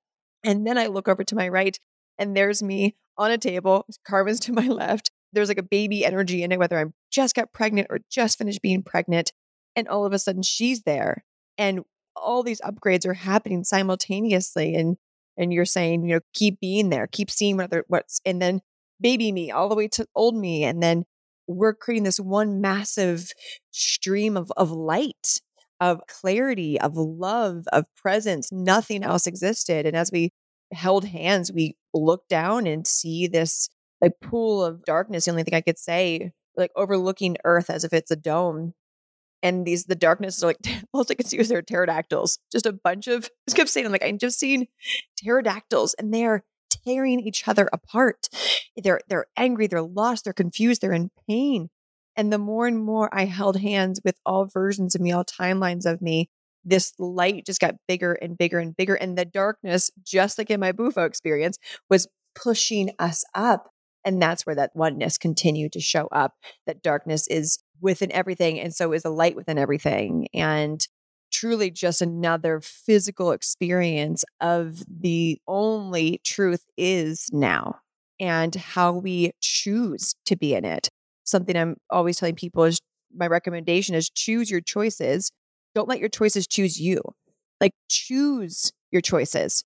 [0.44, 1.78] And then I look over to my right
[2.18, 6.44] and there's me on a table, Carmen's to my left, there's like a baby energy
[6.44, 9.32] in it, whether I'm just got pregnant or just finished being pregnant.
[9.76, 11.24] And all of a sudden she's there.
[11.58, 11.82] And
[12.16, 14.76] all these upgrades are happening simultaneously.
[14.76, 14.98] And
[15.38, 18.62] and you're saying, you know, keep being there, keep seeing what other what's and then
[19.00, 20.64] baby me all the way to old me.
[20.64, 21.06] And then
[21.48, 23.32] we're creating this one massive
[23.72, 25.40] stream of of light,
[25.82, 28.52] of clarity, of love, of presence.
[28.52, 29.86] Nothing else existed.
[29.88, 30.32] And as we
[30.72, 33.68] held hands, we looked down and see this
[34.00, 35.26] like pool of darkness.
[35.26, 38.74] The only thing I could say, like overlooking Earth as if it's a dome.
[39.44, 40.60] And these the darkness are like
[40.94, 42.38] all I could see was their pterodactyls.
[42.52, 44.68] Just a bunch of I just kept saying, I'm like, I'm just seeing
[45.18, 48.30] pterodactyls and they're tearing each other apart.
[48.78, 51.70] They're they're angry, they're lost, they're confused, they're in pain.
[52.16, 55.86] And the more and more I held hands with all versions of me, all timelines
[55.86, 56.30] of me,
[56.64, 58.96] this light just got bigger and bigger and bigger.
[58.96, 61.58] And the darkness, just like in my Bufo experience,
[61.90, 63.70] was pushing us up.
[64.04, 66.34] And that's where that oneness continued to show up.
[66.66, 68.60] That darkness is within everything.
[68.60, 70.28] And so is the light within everything.
[70.34, 70.86] And
[71.32, 77.80] truly just another physical experience of the only truth is now
[78.20, 80.90] and how we choose to be in it.
[81.32, 82.82] Something I'm always telling people is
[83.16, 85.32] my recommendation is choose your choices.
[85.74, 87.02] Don't let your choices choose you.
[87.62, 89.64] Like choose your choices.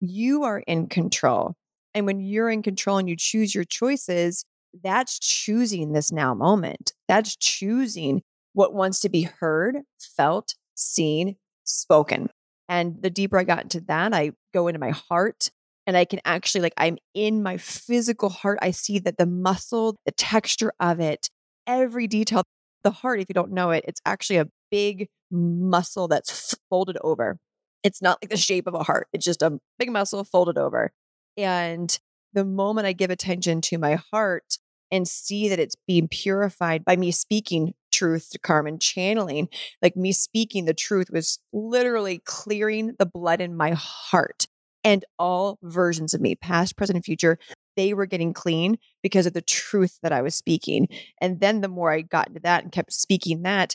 [0.00, 1.54] You are in control.
[1.92, 4.44] And when you're in control and you choose your choices,
[4.84, 6.92] that's choosing this now moment.
[7.08, 12.30] That's choosing what wants to be heard, felt, seen, spoken.
[12.68, 15.50] And the deeper I got into that, I go into my heart
[15.88, 18.58] and I can actually, like, I'm in my physical heart.
[18.60, 21.30] I see that the muscle, the texture of it,
[21.66, 22.42] every detail.
[22.84, 27.38] The heart, if you don't know it, it's actually a big muscle that's folded over.
[27.82, 30.92] It's not like the shape of a heart, it's just a big muscle folded over.
[31.38, 31.98] And
[32.34, 34.58] the moment I give attention to my heart
[34.92, 39.48] and see that it's being purified by me speaking truth to Carmen, channeling,
[39.80, 44.46] like me speaking the truth was literally clearing the blood in my heart.
[44.84, 47.38] And all versions of me, past, present, and future,
[47.76, 50.88] they were getting clean because of the truth that I was speaking.
[51.20, 53.74] And then the more I got into that and kept speaking that,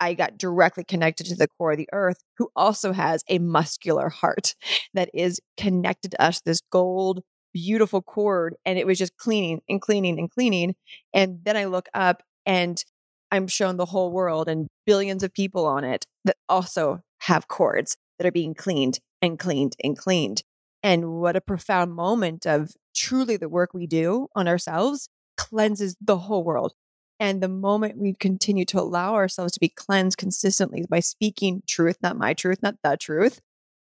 [0.00, 4.08] I got directly connected to the core of the earth, who also has a muscular
[4.08, 4.54] heart
[4.94, 8.56] that is connected to us, this gold, beautiful cord.
[8.64, 10.74] And it was just cleaning and cleaning and cleaning.
[11.12, 12.82] And then I look up and
[13.30, 17.96] I'm shown the whole world and billions of people on it that also have cords
[18.18, 20.42] that are being cleaned and cleaned and cleaned.
[20.82, 26.18] And what a profound moment of truly the work we do on ourselves cleanses the
[26.18, 26.74] whole world.
[27.18, 31.96] And the moment we continue to allow ourselves to be cleansed consistently by speaking truth,
[32.02, 33.40] not my truth, not the truth,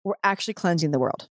[0.05, 1.29] we're actually cleansing the world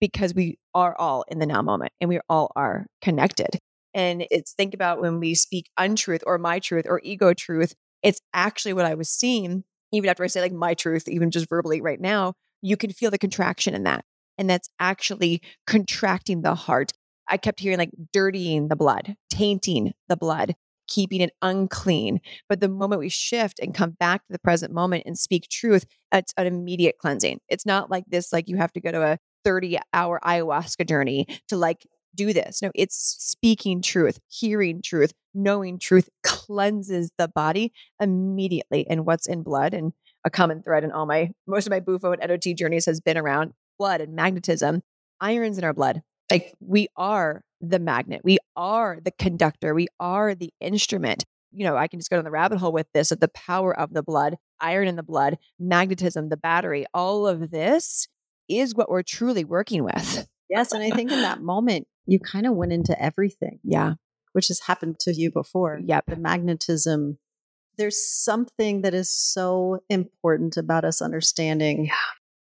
[0.00, 3.58] because we are all in the now moment and we all are connected.
[3.94, 8.20] And it's think about when we speak untruth or my truth or ego truth, it's
[8.32, 9.64] actually what I was seeing.
[9.92, 13.10] Even after I say like my truth, even just verbally right now, you can feel
[13.10, 14.04] the contraction in that.
[14.38, 16.92] And that's actually contracting the heart.
[17.28, 20.54] I kept hearing like dirtying the blood, tainting the blood,
[20.88, 22.20] keeping it unclean.
[22.48, 25.84] But the moment we shift and come back to the present moment and speak truth,
[26.12, 27.40] it's an immediate cleansing.
[27.48, 31.26] It's not like this, like you have to go to a 30 hour ayahuasca journey
[31.48, 32.60] to like do this.
[32.60, 38.86] No, it's speaking truth, hearing truth, knowing truth cleanses the body immediately.
[38.88, 39.92] And what's in blood and
[40.24, 43.16] a common thread in all my most of my bufo and NOT journeys has been
[43.16, 44.82] around blood and magnetism.
[45.20, 46.02] Iron's in our blood.
[46.30, 48.22] Like we are the magnet.
[48.24, 49.74] We are the conductor.
[49.74, 51.24] We are the instrument.
[51.52, 53.76] You know, I can just go down the rabbit hole with this of the power
[53.76, 56.86] of the blood, iron in the blood, magnetism, the battery.
[56.94, 58.06] All of this
[58.48, 60.28] is what we're truly working with.
[60.48, 60.72] Yes.
[60.72, 63.60] And I think in that moment, you kind of went into everything.
[63.62, 63.94] Yeah.
[64.32, 65.80] Which has happened to you before.
[65.84, 67.18] yeah The magnetism.
[67.80, 71.94] There's something that is so important about us understanding Yeah.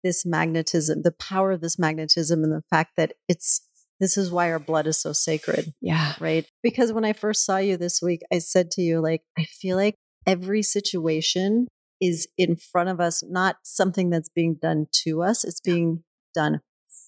[0.03, 3.62] this magnetism, the power of this magnetism, and the fact that it's
[3.99, 6.15] this is why our blood is so sacred, Yeah.
[6.19, 6.45] right?
[6.62, 9.77] Because when I first saw you this week, I said to you, like, I feel
[9.77, 9.95] like
[10.27, 11.67] every situation
[12.01, 16.03] is in front of us, not something that's being done to us, it's being
[16.36, 16.59] done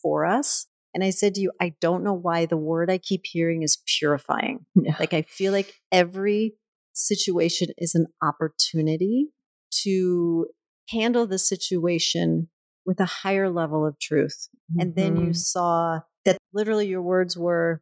[0.02, 0.68] for us.
[0.94, 3.78] And I said to you, I don't know why the word I keep hearing is
[4.00, 4.66] purifying.
[4.82, 4.96] Yeah.
[4.98, 6.54] Like I feel like every
[6.96, 9.30] situation is an opportunity
[9.84, 10.48] to
[10.90, 12.50] handle the situation
[12.86, 14.48] with a higher level of truth.
[14.80, 15.36] And then you Mhm.
[15.36, 17.82] saw that literally your words were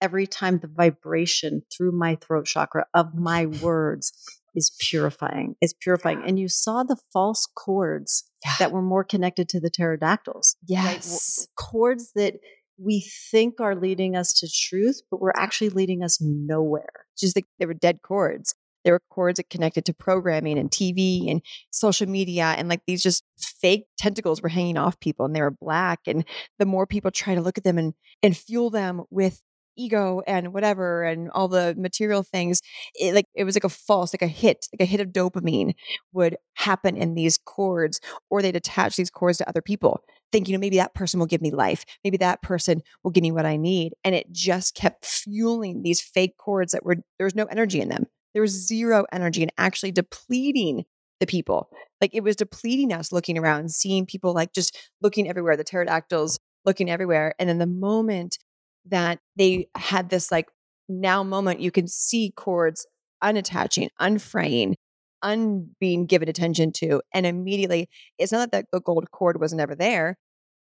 [0.00, 4.12] every time the vibration through my throat chakra of my words
[4.54, 6.22] is purifying, is purifying.
[6.24, 8.52] And you saw the false chords Yeah.
[8.58, 11.48] that were more connected to the pterodactyls Yes.
[11.56, 12.34] chords that
[12.78, 17.06] we think are leading us to truth, but we're actually leading us nowhere.
[17.18, 18.54] just like they were dead cords.
[18.84, 23.02] There were cords that connected to programming and TV and social media, and like these
[23.02, 26.00] just fake tentacles were hanging off people, and they were black.
[26.06, 26.24] And
[26.58, 29.42] the more people try to look at them and and fuel them with
[29.76, 32.60] ego and whatever and all the material things,
[32.94, 35.74] it like it was like a false, like a hit, like a hit of dopamine
[36.12, 40.58] would happen in these cords, or they'd attach these cords to other people, thinking, you
[40.58, 43.46] know, maybe that person will give me life, maybe that person will give me what
[43.46, 47.44] I need, and it just kept fueling these fake cords that were there was no
[47.46, 48.06] energy in them.
[48.34, 50.84] There was zero energy and actually depleting
[51.20, 51.68] the people.
[52.00, 56.38] Like it was depleting us looking around, seeing people like just looking everywhere, the pterodactyls
[56.64, 57.34] looking everywhere.
[57.38, 58.38] And then the moment
[58.86, 60.46] that they had this like
[60.88, 62.86] now moment, you can see cords
[63.22, 64.76] unattaching, unfraying,
[65.24, 67.00] unbeing given attention to.
[67.12, 70.16] And immediately, it's not that the gold cord was never there.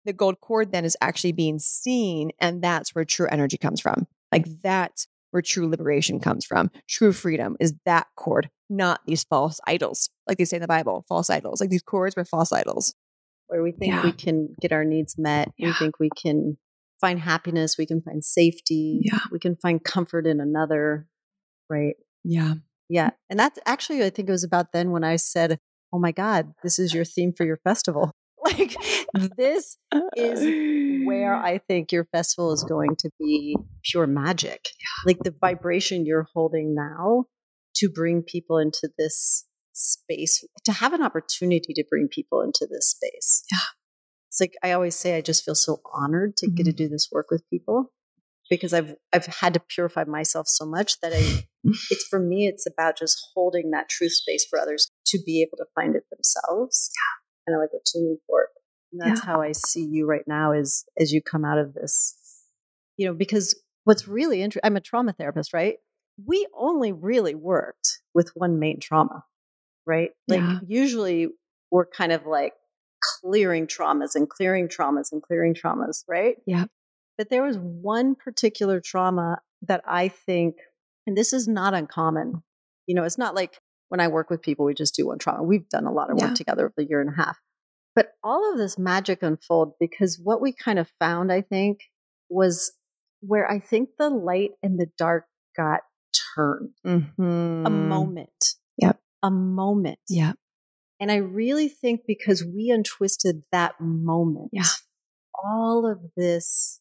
[0.04, 2.30] The gold cord then is actually being seen.
[2.40, 4.06] And that's where true energy comes from.
[4.32, 6.70] Like that's where true liberation comes from.
[6.88, 11.04] True freedom is that cord, not these false idols, like they say in the Bible,
[11.08, 11.60] false idols.
[11.60, 12.94] Like these cords were false idols.
[13.48, 14.02] Where we think Yeah.
[14.04, 16.56] we can get our needs met, we think we can
[17.00, 19.18] find happiness, we can find safety, Yeah.
[19.30, 21.06] we can find comfort in another,
[21.68, 21.94] right?
[22.24, 22.54] Yeah.
[22.88, 23.10] Yeah.
[23.30, 25.58] And that's actually, I think it was about then when I said,
[25.92, 28.12] Oh my God, this is your theme for your festival.
[28.44, 28.76] Like,
[29.36, 29.76] this
[30.16, 34.60] is where I think your festival is going to be pure magic.
[35.04, 37.24] Like the vibration you're holding now
[37.76, 42.90] to bring people into this space, to have an opportunity to bring people into this
[42.90, 43.42] space.
[43.50, 43.58] Yeah.
[44.28, 46.76] It's like I always say, I just feel so honored to get to mm-hmm.
[46.76, 47.90] do this work with people
[48.50, 51.46] because I've I've had to purify myself so much that I
[51.90, 55.56] it's for me it's about just holding that truth space for others to be able
[55.58, 56.90] to find it themselves.
[56.94, 57.52] Yeah.
[57.52, 58.48] And I like a tuning fork.
[58.92, 62.16] And that's how I see you right now is as you come out of this.
[62.96, 65.76] You know, because what's really interesting I'm a trauma therapist, right?
[66.24, 69.24] We only really worked with one main trauma,
[69.86, 70.10] right?
[70.28, 70.60] Like Yeah.
[70.66, 71.28] usually
[71.70, 72.54] we're kind of like
[73.20, 76.36] clearing traumas and clearing traumas and clearing traumas, right?
[76.46, 76.64] Yeah.
[77.18, 80.56] But there was one particular trauma that I think,
[81.06, 82.42] and this is not uncommon.
[82.86, 85.42] You know, it's not like when I work with people, we just do one trauma.
[85.42, 86.34] We've done a lot of work Yeah.
[86.34, 87.38] together over the year and a half.
[87.94, 91.80] But all of this magic unfold because what we kind of found, I think,
[92.28, 92.72] was
[93.20, 95.24] where I think the light and the dark
[95.56, 95.80] got
[96.34, 96.70] turned.
[96.86, 97.66] Mm-hmm.
[97.66, 98.54] A moment.
[98.78, 99.00] Yep.
[99.22, 99.98] A moment.
[100.08, 100.32] Yeah.
[101.00, 104.64] And I really think because we untwisted that moment, Yeah.
[105.42, 106.80] all of this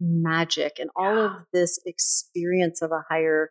[0.00, 3.50] magic and all of this experience of a higher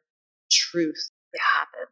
[0.52, 1.92] truth that happened.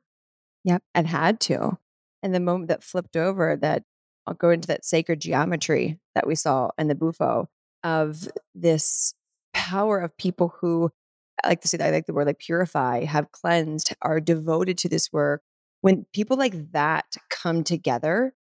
[0.66, 0.84] Yep.
[0.96, 1.78] And had to.
[2.22, 3.84] And the moment that flipped over, that
[4.26, 7.50] I'll go into that sacred geometry that we saw in the Bufo
[7.84, 9.14] of this
[9.54, 10.90] power of people who
[11.44, 14.78] I like to say that I like the word like purify, have cleansed, are devoted
[14.80, 15.42] to this work.
[15.82, 18.34] When people like that come together,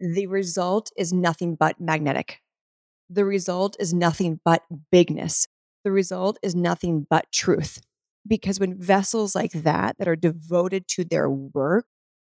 [0.00, 2.40] the result is nothing but magnetic.
[3.10, 5.46] The result is nothing but bigness.
[5.86, 7.80] The result is nothing but truth.
[8.26, 11.86] Because when vessels like that, that are devoted to their work,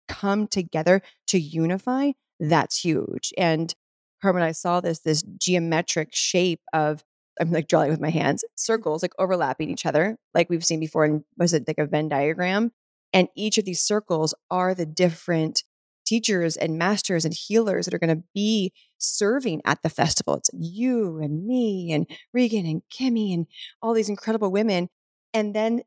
[0.09, 3.31] come together to unify, that's huge.
[3.37, 3.73] And
[4.21, 7.05] Carmen, I saw this this geometric shape of
[7.39, 11.05] I'm like drawing with my hands, circles like overlapping each other, like we've seen before
[11.05, 12.73] in was it like a Venn diagram?
[13.13, 15.63] And each of these circles are the different
[16.05, 18.73] teachers and masters and healers that are going to be
[19.05, 20.35] serving at the festival.
[20.35, 23.47] It's you and me and Regan and Kimmy and
[23.81, 24.89] all these incredible women.
[25.33, 25.81] And then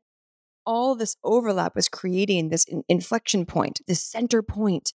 [0.65, 4.93] all this overlap was creating this inflection point, this center point.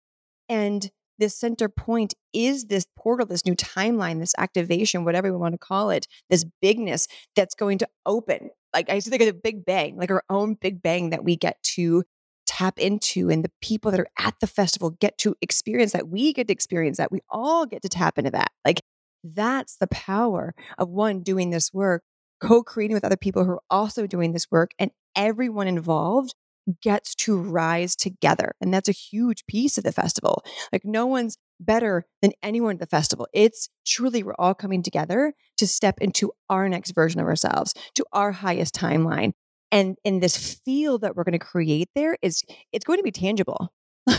[0.49, 5.55] And this center point is this portal, this new timeline, this activation, whatever we want
[5.55, 7.07] to call it, this bigness
[7.37, 8.51] that's going to open.
[8.75, 11.25] Like I used to think of the big bang, like our own big bang that
[11.25, 12.05] we get to
[12.47, 16.33] tap into and the people that are at the festival get to experience that we
[16.33, 18.81] get to experience that we all get to tap into that like
[19.25, 22.03] that's the power of one doing this work
[22.41, 26.35] co-creating with other people who are also doing this work and everyone involved
[26.81, 31.37] gets to rise together and that's a huge piece of the festival like no one's
[31.59, 36.33] better than anyone at the festival it's truly we're all coming together to step into
[36.49, 39.33] our next version of ourselves to our highest timeline
[39.73, 42.43] and in this field that we're going to create there is
[42.73, 43.73] it's going to be tangible.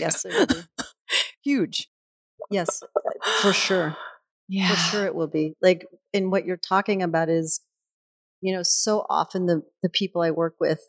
[0.00, 0.26] Yes
[1.44, 1.88] huge.
[2.50, 2.82] Yes
[3.40, 3.96] for sure.
[4.48, 4.70] Yeah.
[4.70, 5.54] for sure it will be.
[5.62, 7.60] Like and what you're talking about is
[8.40, 10.80] you know so often the the people i work with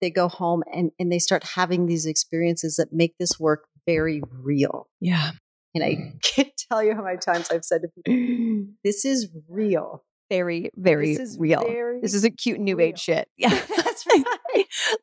[0.00, 4.22] they go home and and they start having these experiences that make this work very
[4.30, 4.86] real.
[5.00, 5.30] Yeah.
[5.74, 6.22] And i mm.
[6.22, 11.16] can't tell you how many times i've said to people this is real very, very
[11.16, 11.62] this real.
[11.62, 12.88] Very this isn't cute new real.
[12.88, 13.28] age shit.
[13.36, 14.24] Yeah, that's right.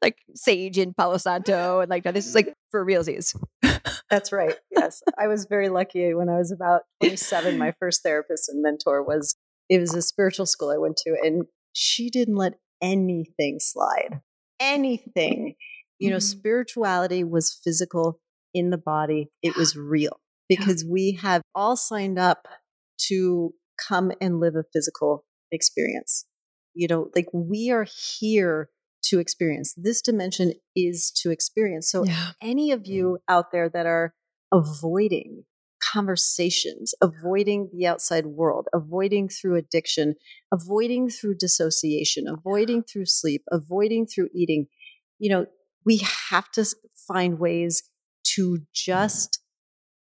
[0.01, 3.35] like sage and Palo Santo and like This is like for realsies.
[4.09, 4.55] that's right.
[4.71, 7.57] Yes, I was very lucky when I was about 27.
[7.57, 9.35] My first therapist and mentor was
[9.69, 14.21] it was a spiritual school I went to, and she didn't let anything slide.
[14.59, 15.55] Anything,
[15.99, 16.23] you know, mm.
[16.23, 18.19] spirituality was physical
[18.53, 19.29] in the body.
[19.43, 20.19] It was real
[20.49, 22.47] because we have all signed up
[23.07, 23.53] to
[23.87, 26.25] come and live a physical experience.
[26.73, 27.87] You know, like we are
[28.19, 28.69] here
[29.05, 29.73] to experience.
[29.75, 31.89] This dimension is to experience.
[31.89, 32.31] So, yeah.
[32.41, 33.33] any of you mm.
[33.33, 34.13] out there that are
[34.51, 35.43] avoiding
[35.81, 40.15] conversations, avoiding the outside world, avoiding through addiction,
[40.51, 44.67] avoiding through dissociation, avoiding through sleep, avoiding through eating,
[45.17, 45.45] you know,
[45.85, 46.65] we have to
[47.07, 47.83] find ways
[48.35, 48.65] to mm.
[48.73, 49.39] just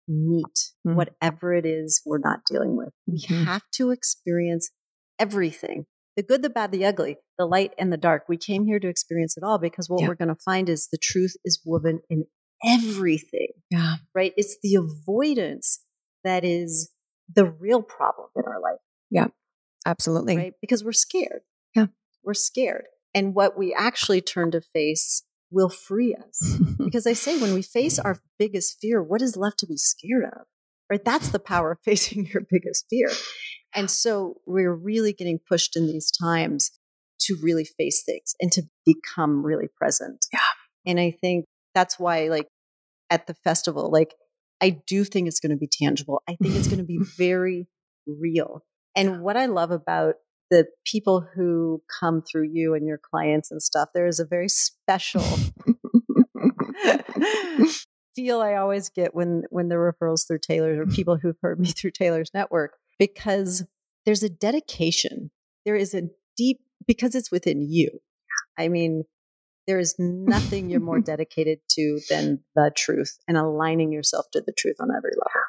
[0.09, 0.45] meet
[0.87, 0.95] mm-hmm.
[0.95, 2.91] whatever it is we're not dealing with.
[3.07, 3.45] We mm-hmm.
[3.45, 4.71] have to experience
[5.19, 5.87] everything
[6.17, 8.25] the good, the bad, the ugly, the light and the dark.
[8.29, 10.09] We came here to experience it all because what yeah.
[10.09, 12.25] we're going to find is the truth is woven in
[12.65, 13.49] everything.
[13.71, 13.97] Yeah.
[14.15, 14.33] Right?
[14.37, 15.81] It's the avoidance
[16.25, 16.91] that is
[17.33, 18.81] the real problem in our life.
[19.11, 19.27] Yeah.
[19.85, 20.37] Absolutely.
[20.37, 20.55] Right?
[20.61, 21.43] Because we're scared.
[21.75, 21.87] Yeah.
[22.25, 22.87] We're scared.
[23.15, 26.59] And what we actually turn to face will free us.
[26.79, 30.25] because I say when we face our biggest fear, what is left to be scared
[30.25, 30.47] of?
[30.91, 31.05] Right?
[31.05, 33.11] That's the power of facing your biggest fear.
[33.75, 36.71] And so we're really getting pushed in these times
[37.21, 40.27] to really face things and to become really present.
[40.33, 40.41] Yeah.
[40.87, 42.49] And I think that's why, like,
[43.11, 44.15] at the festival, like,
[44.61, 46.23] I do think it's going to be tangible.
[46.29, 47.67] I think it's going to be very
[48.07, 48.63] real.
[48.95, 50.15] And what I love about
[50.51, 54.49] the people who come through you and your clients and stuff, there is a very
[54.49, 55.23] special
[58.17, 60.95] feel I always get when when the referrals through Taylor or mm.
[60.95, 63.65] people who've heard me through Taylor's network because
[64.05, 65.31] there's a dedication.
[65.65, 68.01] There is a deep because it's within you.
[68.59, 69.05] I mean,
[69.67, 74.53] there is nothing you're more dedicated to than the truth and aligning yourself to the
[74.57, 75.43] truth on every level.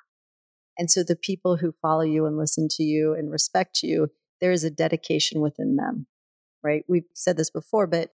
[0.79, 4.09] And so the people who follow you and listen to you and respect you,
[4.41, 6.07] there is a dedication within them,
[6.63, 6.83] right?
[6.87, 8.11] We've said this before, but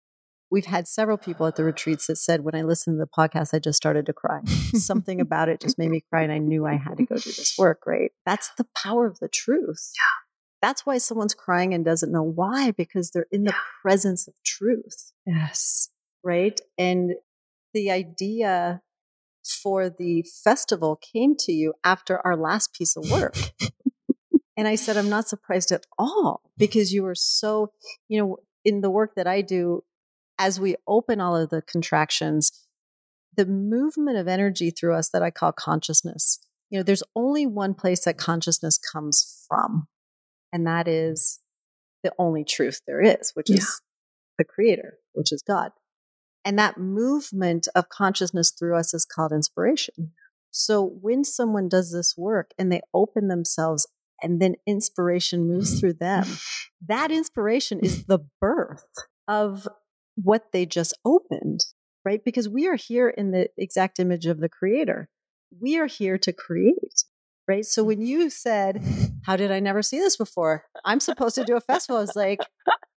[0.50, 3.54] we've had several people at the retreats that said, when I listened to the podcast,
[3.54, 4.40] I just started to cry.
[4.74, 7.30] Something about it just made me cry, and I knew I had to go do
[7.30, 8.10] this work, right?
[8.26, 9.92] That's the power of the truth.
[9.96, 10.68] Yeah.
[10.68, 13.60] That's why someone's crying and doesn't know why, because they're in the yeah.
[13.82, 15.12] presence of truth.
[15.24, 15.88] Yes.
[16.22, 16.60] Right.
[16.76, 17.12] And
[17.72, 18.82] the idea
[19.62, 23.36] for the festival came to you after our last piece of work.
[24.60, 26.50] And I said, I'm not surprised at all hmm.
[26.58, 27.72] because you were so,
[28.08, 29.84] you know, in the work that I do,
[30.38, 32.52] as we open all of the contractions,
[33.38, 37.72] the movement of energy through us that I call consciousness, you know, there's only one
[37.72, 39.88] place that consciousness comes from,
[40.52, 41.40] and that is
[42.02, 43.56] the only truth there is, which yeah.
[43.56, 43.80] is
[44.36, 45.70] the creator, which is God.
[46.44, 50.12] And that movement of consciousness through us is called inspiration.
[50.50, 53.86] So when someone does this work and they open themselves
[54.22, 56.26] and then inspiration moves through them,
[56.86, 58.84] that inspiration is the birth
[59.28, 59.68] of
[60.16, 61.64] what they just opened,
[62.04, 62.24] right?
[62.24, 65.08] Because we are here in the exact image of the creator.
[65.60, 67.04] We are here to create,
[67.48, 67.64] right?
[67.64, 68.82] So when you said,
[69.24, 70.64] How did I never see this before?
[70.84, 71.98] I'm supposed to do a festival.
[71.98, 72.40] I was like,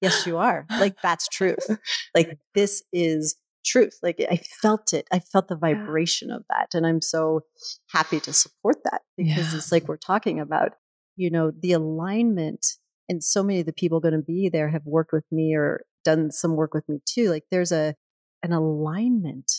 [0.02, 0.66] Yes, you are.
[0.70, 1.66] Like, that's truth.
[2.14, 3.98] Like, this is truth.
[4.04, 5.08] Like, I felt it.
[5.12, 6.74] I felt the vibration of that.
[6.74, 7.42] And I'm so
[7.90, 9.58] happy to support that because yeah.
[9.58, 10.74] it's like we're talking about,
[11.16, 12.66] you know, the alignment.
[13.10, 15.84] And so many of the people going to be there have worked with me or
[16.04, 17.30] done some work with me too.
[17.30, 17.96] Like, there's a,
[18.42, 19.52] an alignment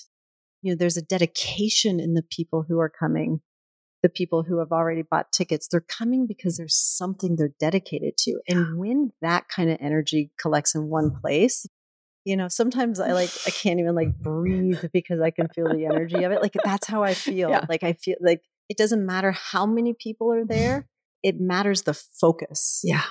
[0.60, 3.40] you know there's a dedication in the people who are coming
[4.04, 8.38] the people who have already bought tickets, they're coming because there's something they're dedicated to.
[8.46, 11.20] And when that kind of energy collects in one mm-hmm.
[11.20, 11.66] place,
[12.26, 15.86] you know, sometimes I like, I can't even like breathe because I can feel the
[15.86, 16.42] energy of it.
[16.42, 17.48] Like that's how I feel.
[17.48, 17.64] Yeah.
[17.66, 20.86] Like I feel like it doesn't matter how many people are there,
[21.24, 23.02] it matters the focus yeah.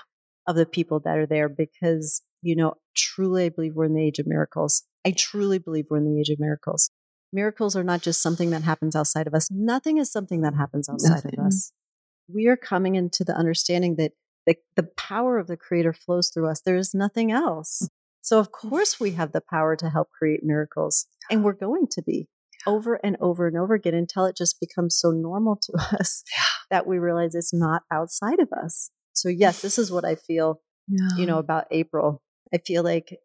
[0.47, 4.05] of the people that are there because, you know, truly I believe we're in the
[4.05, 4.83] age of miracles.
[5.05, 6.89] I truly believe we're in the age of miracles
[7.33, 9.49] miracles are not just something that happens outside of us.
[9.51, 11.39] Nothing is something that happens outside Nothing.
[11.39, 11.73] of us.
[12.33, 14.11] We are coming into the understanding that
[14.45, 16.61] the, the power of the creator flows through us.
[16.61, 17.89] There is nothing else.
[18.21, 18.69] So, of mm.
[18.69, 22.27] course, we have the power to help create miracles, and we're going to be
[22.67, 26.43] over and over and over again until it just becomes so normal to us yeah.
[26.69, 28.89] that we realize it's not outside of us.
[29.13, 31.09] So, yes, this is what I feel, yeah.
[31.17, 32.21] you know, about April.
[32.53, 33.17] I feel like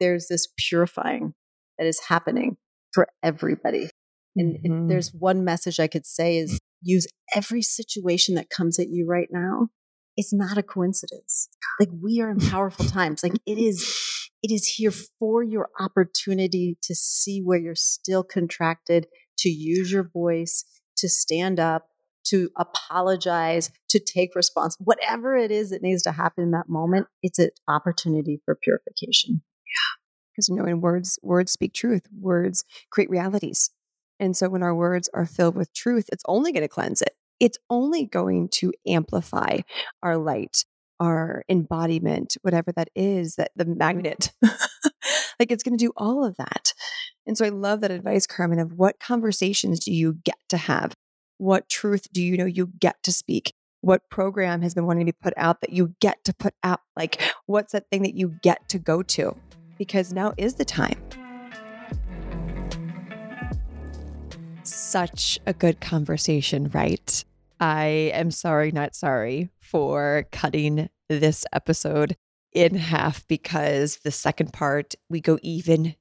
[0.00, 1.34] there's this purifying
[1.78, 2.56] that is happening
[2.92, 3.90] for everybody.
[4.34, 4.82] And mm-hmm.
[4.84, 9.06] if there's one message I could say is use every situation that comes at you
[9.06, 9.68] right now.
[10.16, 11.48] It's not a coincidence.
[11.78, 13.22] Like we are in powerful times.
[13.22, 19.06] Like it is, it is here for your opportunity to see where you're still contracted,
[19.38, 20.64] to use your voice,
[20.98, 21.88] to stand up,
[22.26, 27.06] to apologize, to take response, whatever it is that needs to happen in that moment,
[27.22, 29.42] it's an opportunity for purification.
[29.64, 30.32] Yeah.
[30.32, 33.70] because you know in words words speak truth words create realities.
[34.18, 37.14] And so when our words are filled with truth it's only going to cleanse it.
[37.40, 39.58] It's only going to amplify
[40.02, 40.64] our light
[41.00, 44.32] our embodiment whatever that is that the magnet.
[45.38, 46.72] Like it's going to do all of that.
[47.26, 50.94] And so i love that advice carmen of what conversations do you get to have?
[51.38, 53.52] What truth do you know you get to speak?
[53.82, 56.80] What program has been wanting to be put out that you get to put out?
[56.96, 59.36] Like what's that thing that you get to go to?
[59.76, 60.98] Because now is the time.
[64.62, 67.24] Such a good conversation, right?
[67.58, 72.16] I am sorry, not sorry, for cutting this episode
[72.52, 75.94] in half because the second part, we go even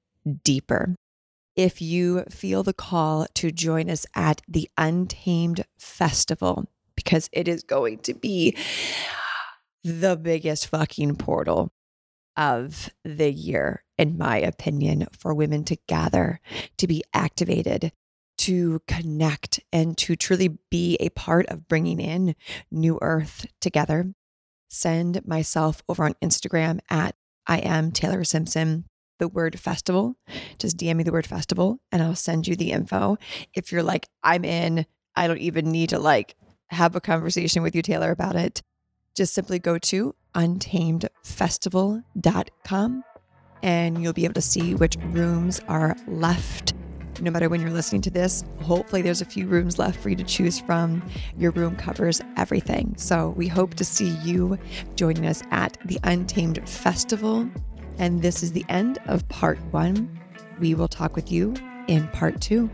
[0.43, 0.95] deeper.
[1.55, 7.63] If you feel the call to join us at the Untamed Festival, because it is
[7.63, 8.57] going to be
[9.83, 11.71] the biggest fucking portal
[12.35, 16.41] of the year, in my opinion, for women to gather,
[16.77, 17.93] to be activated,
[18.37, 22.35] to connect, and to truly be a part of bringing in
[22.71, 24.13] New Earth together.
[24.69, 27.15] Send myself over on Instagram at
[27.47, 28.85] I am Taylor Simpson,
[29.19, 30.15] the word festival.
[30.59, 33.17] Just DM me the word festival and I'll send you the info.
[33.53, 36.35] If you're like, I'm in, I don't even need to like
[36.69, 38.61] have a conversation with you, Taylor, about it.
[39.15, 43.03] Just simply go to untamedfestival.com
[43.63, 46.74] and you'll be able to see which rooms are left.
[47.21, 50.15] No matter when you're listening to this, hopefully there's a few rooms left for you
[50.17, 51.07] to choose from.
[51.37, 52.93] Your room covers everything.
[52.97, 54.57] So we hope to see you
[54.95, 57.49] joining us at the Untamed Festival.
[57.97, 60.19] And this is the end of part one.
[60.59, 61.53] We will talk with you
[61.87, 62.69] in part two.